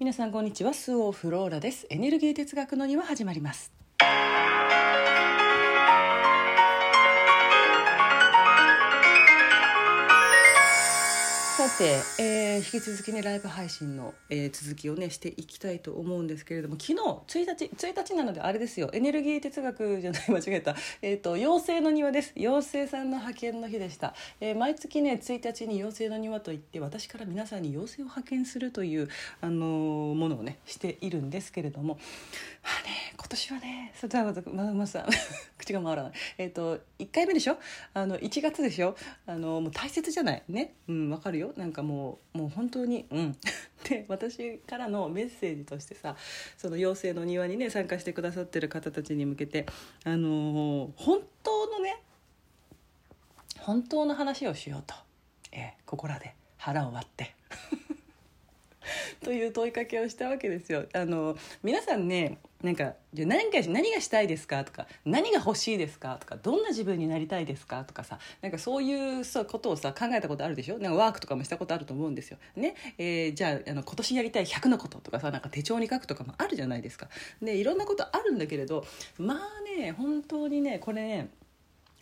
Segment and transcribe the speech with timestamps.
[0.00, 0.74] 皆さんこんにちは。
[0.74, 1.86] スオフローラです。
[1.88, 3.83] エネルギー哲学の庭始まります。
[11.66, 18.90] さて、えー、引き続きねライブ配信の、えー、続きをねしていきたいと思うんですけれども昨日1日1日なのであれですよ。
[18.92, 20.76] エネルギー哲学じゃない間違えた。
[21.00, 22.34] え、ー、と妖精の庭です。
[22.36, 29.08] 妖精さんの派遣の日でした、えー、毎月ね1日に妖精の庭といって私から皆さんに妖精を派遣するという
[29.40, 31.94] あのー、ものをねしているんですけれども。
[32.62, 35.06] まあね今年はねそれはままさ
[35.56, 36.12] 口が回らない。
[36.36, 37.56] えっ、と1回目でしょ？
[37.94, 38.96] あの1月でしょ？
[39.26, 40.42] あのもう大切じゃない？
[40.48, 40.74] ね？
[40.88, 41.53] うんわかるよ。
[41.56, 43.36] なんかもうもう本当にうん。
[43.84, 46.16] で私からのメッセージとしてさ
[46.56, 49.66] その妖精の庭にね参加してくださってる方たちに向けて
[50.04, 52.00] あのー、本当のね
[53.60, 54.94] 本当の話をしようと、
[55.52, 57.34] えー、ここらで腹を割って。
[59.22, 60.86] という問いかけをしたわけですよ。
[60.92, 64.64] あの皆さんねなんかじゃ何か何がしたいですか？
[64.64, 66.16] とか何が欲しいですか？
[66.18, 67.84] とかどんな自分になりたいですか？
[67.84, 70.78] とかさなんかそういうさことをさ考えたことあるでしょ？
[70.78, 72.38] なんかワークとかもしたことあると思うんですよ。
[72.56, 72.74] ね？
[72.96, 77.08] えー、じゃああの今年やりたい100のこととかさなんか手帳に書くとかもあるじゃないですか。
[77.42, 78.86] でいろんなことあるんだけれど
[79.18, 81.28] まあね本当にねこれね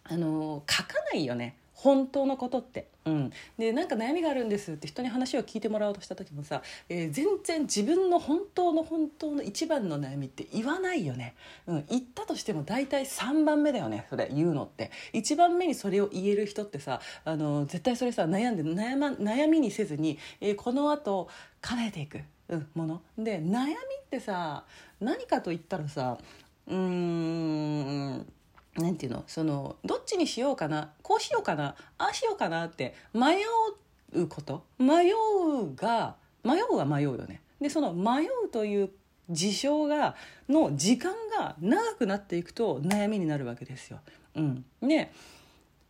[0.04, 1.56] あの書かないよね。
[1.82, 2.86] 本当のことって。
[3.04, 11.34] うん、でなんか悩みがあるんですって人に話を聞いてもらおうとした時もさ、えー、全然自分の本当の本当の一番の悩みって言わないよね、
[11.66, 14.92] うん、言ったとしても大体3番目だよねそれ言うのって。
[15.14, 21.28] 1番目にそれを言える人ってさあの絶対それさ悩んで悩,、ま、悩みにせずに、えー、このあと
[21.60, 23.02] 叶えていく、うん、もの。
[23.18, 23.76] で悩みっ
[24.08, 24.64] てさ
[25.00, 26.18] 何かと言ったらさ
[26.68, 28.26] うーん
[28.76, 29.24] なんていうの？
[29.26, 30.92] そのどっちにしようかな？
[31.02, 31.74] こうしようかな？
[31.98, 33.36] ああしようかなって迷
[34.14, 34.64] うこと？
[34.78, 37.42] 迷うが迷うは迷うよね。
[37.60, 38.90] でその迷うという
[39.30, 40.16] 事象が
[40.48, 44.00] の時間が長くなっていくと悩みになるわけですよ。
[44.34, 45.12] うん、ね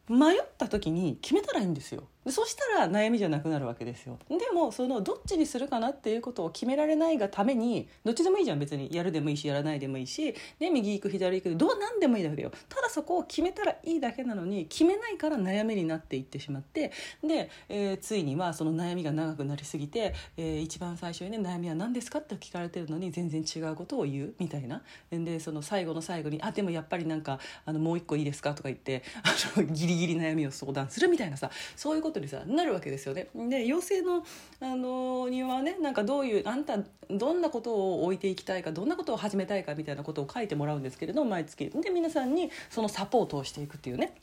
[0.08, 2.08] 迷った時に決めたらいいんですよ。
[2.28, 4.18] そしたら悩みじゃなくなるわけですよ。
[4.28, 8.58] でもそのどっちにするかなっていうことを決められないがためにどっちでもいいじゃん。
[8.58, 12.52] 別にやるでもいいしやらないでもいいし、ね、右行く左行くどう何でもいいだけだよ。
[12.68, 16.92] ただそこを決めたらいいだけなのに決めないから悩みになっていってしまって
[17.24, 24.82] で、えー、ついにはその悩みが長くなりすぎて、えー、一番最初にね悩みは何ですかって聞かれてるのに全然違うことを言うみたいな。
[25.10, 33.28] でその最後の最後に「あでもやっぱりなんかあのもう一個いいですか?」とか言ってあのギリギリ悩みを相談するみたいなさそういうことにさなるわけですよね。
[33.34, 34.24] で妖精の
[34.60, 36.78] あの庭はねなんかどういうあんた
[37.10, 41.70] どんなことを置いていきたいかどんなことを始めたいかみたいなことを書いてもらうんですけれど毎月。
[41.70, 44.14] で皆さんにそのサポートをしていくっていうね。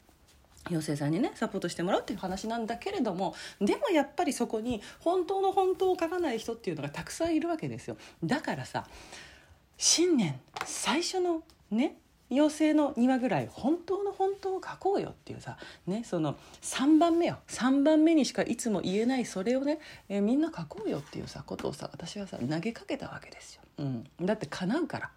[0.69, 7.97] 妖精さんにねサポートしてもらうっていう話なんだけれどもでもやっぱりそこに本当の本当を書かない人っていうのがたくさんいるわけですよ。
[8.23, 8.85] だからさ
[9.77, 11.97] 新年最初のね
[12.29, 15.57] 妖精の庭ぐらい本当の本当を書こうよっていうさ、
[15.87, 17.39] ね、その3番目よ。
[17.47, 19.79] 3番目にしかいつも言えないそれをね、
[20.09, 25.11] えー、みんな書こうよっていうさことをさ私はさ投げかけたわけですよ、うん、だって叶うから。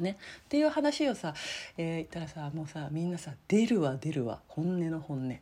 [0.00, 1.34] ね、っていう話をさ、
[1.76, 4.40] えー、言ったらさもうさみんなさ出るわ出るわ。
[4.48, 5.38] 本音の本音。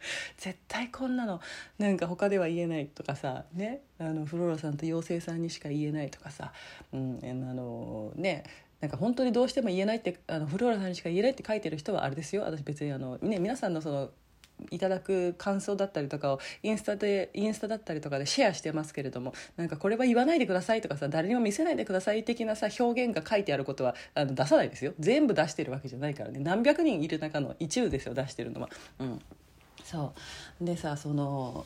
[0.38, 1.40] 絶対こんなの
[1.78, 3.82] なんか他では言えないとかさね？
[3.98, 6.52] あのフローラさんと妖精さんにしか言えないとかさ、
[6.92, 8.44] うん、あのね？
[8.80, 12.42] なんか本当にどうしても言えないってあのフローラさんにしか言えないって書いてる人はあれですよ。
[12.42, 14.10] 私別にあの、ね、皆さんのその
[14.70, 24.92] いただく感想だったりとかをインスタでインスタだったりとかでシェアしてますけれどもなんかこれは言わないでくださいとかさ誰にも見せないでください的なさ表現が書いてあることはあの出さないですよ。
[24.98, 26.40] 全部出してるわけじゃないからね。
[26.40, 28.68] 何百人いる中の一部ですよ出してるのは。
[28.98, 29.18] うん、
[29.84, 30.12] そ
[30.60, 30.64] う。
[30.64, 31.64] でさその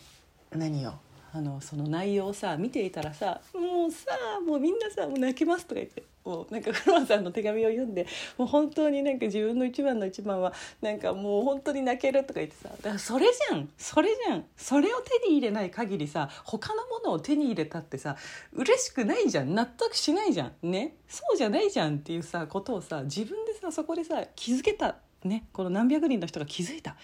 [0.54, 0.98] 何よ？
[1.32, 4.06] あのその内容をさ見ていたらさもうさ
[4.46, 6.04] もうみんなさもう泣けますとか言って。
[6.24, 8.06] もうなんかフロアさんの手紙を読んで
[8.38, 12.70] もう本当になんか自分の一番の一番はなんかもう本当に泣けるとか言ってさ。
[12.70, 13.68] だからそれじゃん。
[13.76, 14.44] それじゃん。
[14.56, 18.16] それを手に入れない限りさ他のものを手に入れたってさ
[18.54, 19.54] 嬉しくないじゃん。
[19.54, 20.70] 納得しないじゃん。
[20.70, 20.94] ね？
[21.08, 24.96] そうじゃないじゃんっていうさことをさ自分でさそこでさ気づけた。
[25.24, 25.44] ね？
[25.52, 26.96] この何百人の人が気づいた。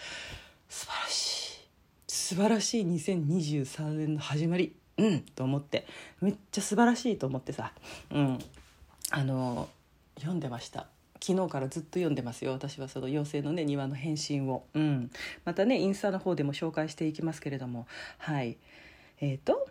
[0.70, 1.69] 素晴らしい。
[2.06, 4.76] 素晴らしい2023年の始まり。
[4.96, 5.20] うん。
[5.20, 5.84] と思って。
[6.20, 7.72] めっちゃ素晴らしいと思ってさ。
[8.11, 8.38] うん。
[9.11, 9.69] あの
[10.17, 10.87] 読んでました。
[11.20, 12.52] 昨日からずっと読んでますよ。
[12.52, 15.11] 私はその妖精のね庭の返信を、うん、
[15.44, 17.88] またねインスタの方でも紹介していきますけれども。
[18.19, 18.56] はい。
[19.20, 19.67] えっ、ー、と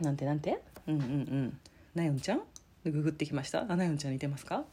[0.00, 0.62] なんてなんて？
[0.86, 1.58] うんうんうん。
[1.96, 2.42] なよんちゃん？
[2.92, 3.64] ググってきました？
[3.68, 4.64] あなよんちゃん似てますか？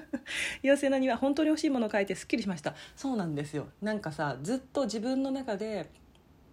[0.62, 2.74] 妖精の庭本当に欲しいものを書いてすっきりしました。
[2.96, 3.68] そうなんですよ。
[3.82, 5.90] なんかさずっと自分の中で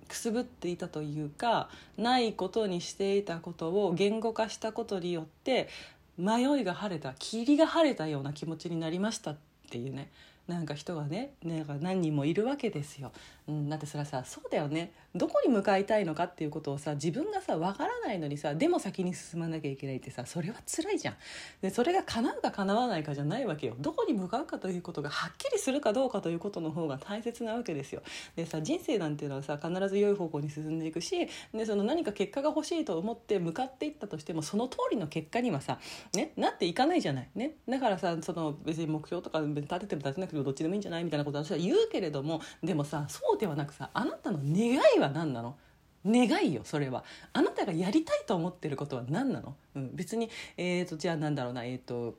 [0.07, 5.69] くすぶっていたというかないことにしていたことを言語化したことによって
[6.17, 9.37] 迷いが晴れた霧が晴れたような気持ちになりましたっ
[9.69, 10.11] ていうね。
[10.47, 13.13] なんか人がねなんか何人もいるわけですよ。
[13.51, 14.93] うん、だってそれはさそうだよね。
[15.13, 21.15] どこに向かいたいのかっていうことをさ自分がさ分からないのにさでも先に進まなきゃいけないってさそれは辛いじゃん。
[21.61, 23.75] でそれが叶うか叶わないかじゃないわけよ。
[23.77, 28.03] どこに向かうかということがはっきりするかどうかということの方が大切なわけですよ。
[28.37, 35.79] でさ人生なんていうのはさ必ず良い方向に進んでいくしでその何か結果が欲しいと思って向かっていったとしてもその通りの結果にはさ、
[36.13, 45.57] ね、なっていかないじゃない、ね、だからさその別に目標とか立てても立てなくてもどっちでもいいんじゃないみたいなことは私は言うけれどもでもさそうではなくさあなたの願いは何なの？
[46.05, 47.03] 願いよそれは。
[47.33, 52.15] あなたがやりたいと思ってることは何なの、うん、別に、えーと、じゃあなんだろうなえっ、ー、と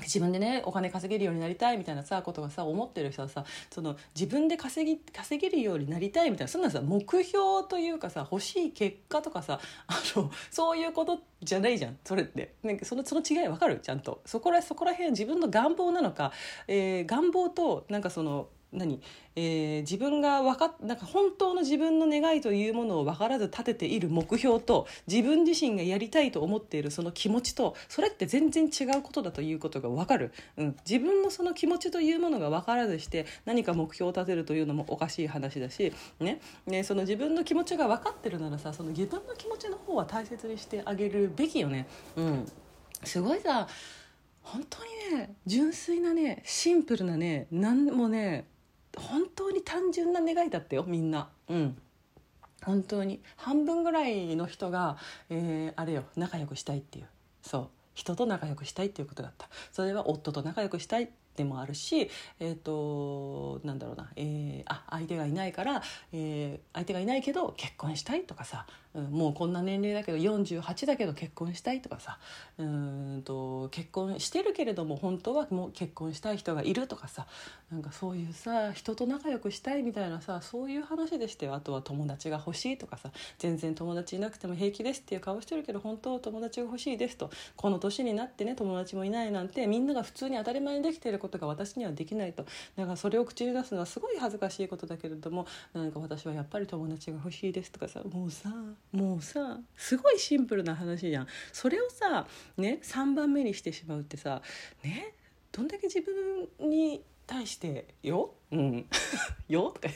[0.00, 7.28] 自分でねお金稼げるようになりたいみたいなさことがさ思ってる人はさその自分で稼ぎ稼げるようになりたいみたいなそんなさ目標
[7.68, 12.54] というかさ欲しい結果とかさあのそういうことじゃないじゃんそれって。
[12.62, 13.80] なんかそのその違い分かる？
[13.80, 14.20] ちゃんと。
[14.26, 16.32] そこらそこら辺自分の願望なのか、
[16.68, 19.00] えー、願望となんかその何、
[19.34, 36.40] えー、自分が分かなんか本当の自分の願いというものを分からず立てている目標と自分自身がやりたいと思っているその気持ちとそれって全然違うことだということが分かる、うん、自分のその気持ちというものが分からずして何か目標を立てるというのもおかしい話だし、ね。
[36.66, 41.86] ね、その自分の気持ちが分かってるならさその自分の気持ちの方は大切にしてあげるべきよね。
[42.16, 42.46] うん、
[43.04, 43.66] すごいさ
[44.42, 44.78] 本当
[45.12, 48.46] にね純粋なねシンプルなね何もね
[48.96, 51.28] 本当に単純な願いだったよみんな。
[51.48, 51.78] うん。
[52.64, 53.22] 本当に。
[53.36, 54.96] 半分ぐらいの人が、
[55.28, 57.06] えー、あれよ仲良くしたいっていう。
[57.42, 57.68] そう。
[57.94, 59.48] 人と仲良くしたいっていうことだった。
[59.72, 65.82] それは夫と仲良くしたいでもあるしえっ、ー、となんだろうな、えー、あ相手がいないから、
[66.12, 72.18] えー、相手がいないけど結婚したいとかさうん、もうこんな年齢だけど48だけど結婚したいとかさ
[72.58, 77.26] うんと結婚してるけれども本当はもう結婚したい人がいるとかさ
[77.70, 92.44] なんかそういうさ人と仲良くしたいみたいなさそういう話でしたよあとは友達が欲しいとかさ全然友達いなくても平気ですっていう顔してるけど本当は友達が欲しいですとこの年になってね友達もいないなんてみんなが普通に当たり前にできていることが私にはできないと。
[92.76, 98.50] だからそれを口に出すのはすごい恥ずかしいことだけれどもなんか私はやっぱり友達が欲しいですとかさもうさ
[98.92, 101.26] もうさすごいシンプルな話じゃん。
[101.52, 104.42] それをさね3番目にしてしまうってさ
[104.82, 105.14] ね
[105.52, 108.86] どんだけ自分に対して「よ」うん
[109.48, 109.90] 「よ」って。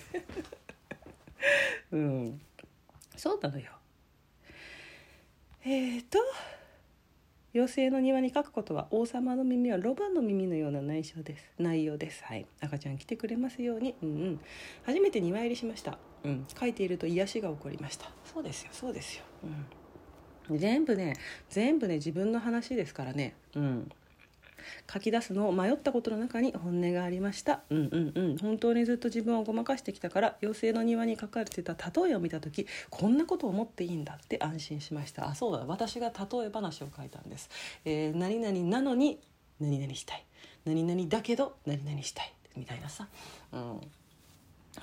[1.93, 2.41] うん。
[3.17, 3.73] そうなのよ。
[5.65, 6.19] えっ、ー、と
[7.55, 11.53] 妖精の庭に書くことは王様の耳はロバの耳のような内緒です。
[11.57, 12.25] 内容です。
[12.25, 12.47] はい。
[12.61, 13.95] 赤ちゃん来てくれますように。
[14.03, 14.41] うんうん。
[14.83, 15.97] 初めて庭入りしました。
[16.25, 16.47] うん。
[16.59, 18.11] 書いていると癒しが起こりました。
[18.25, 18.71] そうですよ。
[18.73, 19.25] そうですよ。
[20.49, 20.59] うん。
[20.59, 21.15] 全部ね
[21.49, 23.37] 全部ね自分の話ですからね。
[23.55, 23.89] うん。
[24.93, 27.63] 書き出すのを迷ったことの中に本音がありました。
[27.71, 28.39] うんうんうん。
[28.39, 35.29] 本当にずっと自分をごまかしてきたから妖精の庭に書かれてた例えを見た時こんなことを思っていいんだって安心しました。
[35.29, 35.65] あそうだ。
[35.67, 37.51] 私が例え話を書いたんです、
[37.85, 39.21] えー、何々なのに
[39.61, 40.25] 何々したい。
[40.65, 42.33] 何々だけど何々したい。
[42.57, 43.09] みたいなさ、
[43.53, 43.81] うん、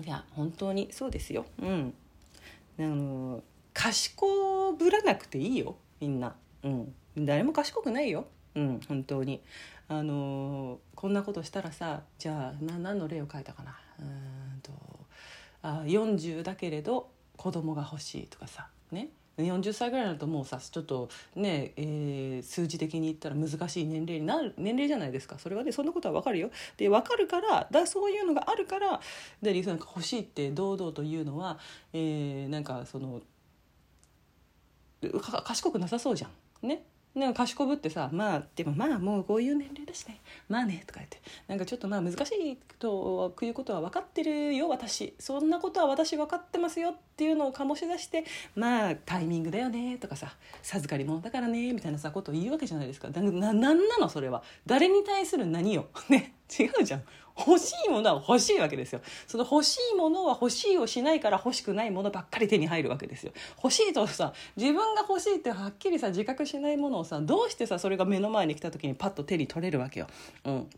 [0.04, 1.46] いや本当にそうですよ。
[1.62, 1.94] うん。
[2.80, 3.44] あの
[3.74, 5.76] 賢ぶらなくていいよ。
[6.00, 6.36] みんな。
[6.64, 6.94] うん。
[7.18, 8.26] 誰も賢くないよ。
[8.56, 9.42] うん本当に。
[9.88, 13.78] あの、こんなことしたらさじゃあな何の例を書いたかな。
[14.00, 14.72] うんと
[15.64, 19.10] あ40だけれど子供が欲しいとかさね。
[19.38, 25.40] 40歳ぐらいになるともうさちょっとね、えー、数字的に言ったら難しい年齢になる年齢じゃないですか。
[25.40, 26.52] それはねそんなことは分かるよ。
[26.78, 29.00] で分かるからだそういうのがあるから
[29.42, 31.58] でなんか欲しいって堂々というのは、
[31.94, 33.22] えー、なんかその
[35.44, 36.68] 賢くなさそうじゃん。
[36.68, 36.84] ね。
[37.14, 40.22] なんか賢ぶってさまあでもまあもうこういう年齢だしね。
[40.48, 41.22] まあねとか言って。
[41.48, 45.14] なんかちょっとまあ難しいということは分かってるよ私。
[45.20, 48.24] そんなことは私分かってますよっていうのを醸し出して
[48.56, 50.36] まあタイミングだよねとかさ。
[50.62, 53.10] 授かり物だからねみたいなさことを言うわけじゃないですか。
[53.10, 54.44] なななんなのそれは。
[54.66, 55.88] 誰に対する何よ。
[56.10, 56.36] ね。
[56.60, 57.04] 違うじゃん。
[57.38, 59.02] 欲しいものは欲しいわけですよ。
[59.28, 63.32] その欲しいものは欲しいをしないから欲しくないものばっかり手に入るわけですよ。
[63.58, 70.08] 欲しいとさ自分が欲しいってはっきりさ自覚しないものをさどうしてさそれが目の前に来た時にパッと手に取れるわけよ。
[70.46, 70.70] うん。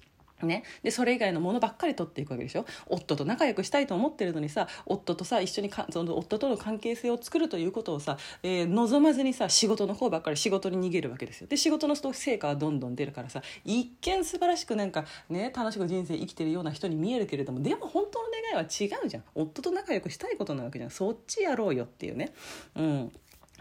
[0.44, 2.66] ね、でそれ以外のものばっかり取っていくわけでしょ？
[2.88, 11.48] 夫と仲良くしたいと思ってるのにさ夫とさ一緒にかその夫との関係性を作るということをさ、えー、望まずにさ仕事の方ばっかり仕事に逃げるわけですよ。
[11.48, 19.24] で仕事の成果はどんどん出るからさ一見素晴らしくなんかね楽しく人生生きてるような人に見えるけれどもでも本当の願いは違うじゃん。
[19.36, 20.92] 夫と仲良くしたいことなわけじゃん。
[20.92, 22.34] そっちやろうよっていうね。
[22.76, 23.12] うん。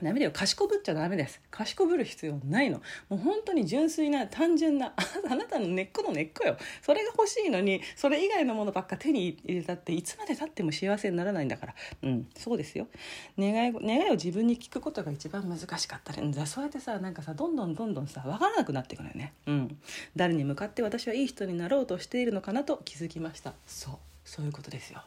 [0.03, 1.41] ダメだよ賢ぶっちゃダメです。
[1.51, 2.81] 賢ぶる必要ないの。
[3.09, 4.95] もう本当に純粋な単純な
[5.31, 6.57] あなたの根っこの根っこよ。
[6.83, 11.75] それが欲しいのにそれ以外のものばっか手に入れたっていつまでたっても幸せにならないんだから。
[12.03, 12.89] うんそうですよ。
[13.39, 19.33] 願い願いを自分に聞くことが一番難しかったりそうやってさなんかさどんどんどんどんさ分からなくなっていくのよね。
[19.47, 19.79] うん。
[20.17, 23.55] 誰に向かって私はいい人になろうとしているのかなと気づきました。
[23.67, 23.95] そう。
[24.25, 25.03] そういうことですよ。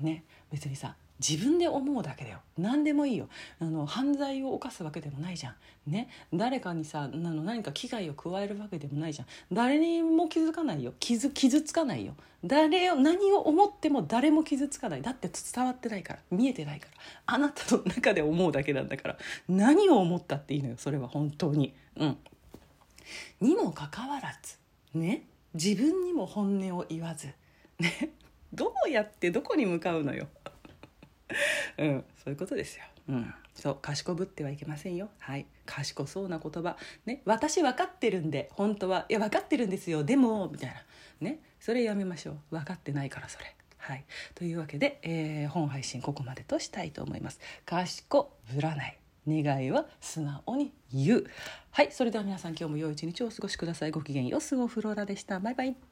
[0.00, 0.24] ね。
[0.50, 0.96] 別にさ
[1.26, 2.38] 自分で思うだけだよ。
[2.58, 3.28] 何でもいいよ。
[3.60, 5.90] あの犯罪を犯すわけでもないじゃん。
[5.90, 6.08] ね。
[6.32, 9.28] 誰かにさあの何か危害を加えるわけでもないじゃん。
[9.52, 10.94] 誰にも気づかないよ。
[10.98, 12.14] 傷傷つかないよ。
[12.42, 15.02] 誰を何を思っても誰も傷つかない。
[15.02, 16.20] だって伝わってないから。
[16.30, 16.92] 見えてないから。
[17.26, 19.18] あなたの中で思うだけなんだから。
[19.48, 21.08] 何を思ったっていいのよそれは。
[21.08, 21.74] 本当に。
[21.96, 22.16] うん。
[23.40, 24.56] にもかかわらず。
[24.94, 25.24] ね。
[25.52, 27.28] 自分にも本音を言わず。
[27.78, 28.10] ね。
[28.52, 30.26] どうやってどこに向かうのよ。
[31.78, 32.04] うん。
[32.16, 32.84] そういうことですよ。
[33.08, 33.34] うん。
[33.54, 35.08] そう賢ぶってはいけませんよ。
[35.18, 35.46] はい。
[35.66, 36.76] 賢そうな言葉。
[37.06, 37.22] ね。
[37.24, 39.06] 私分かってるんで本当は。
[39.08, 40.04] いや分かってるんですよ。
[40.04, 40.76] でもみたいな。
[41.20, 41.40] ね。
[41.58, 42.38] それやめましょう。
[42.50, 43.54] 分かってないからそれ。
[43.78, 44.04] はい。
[44.34, 47.40] というわけで、えー、本配信ここまでとしたいと思います。
[47.64, 48.96] 賢ぶらない。
[49.28, 51.26] 願いは素直に言う。
[51.70, 51.92] はい。
[51.92, 53.90] それでは皆さん今日も良い一日をお過ごしください。
[53.90, 54.40] ごきげんよう。
[54.40, 55.40] スゴフローラでした。
[55.40, 55.89] バイバイ。